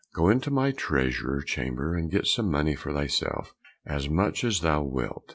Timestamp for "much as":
4.09-4.61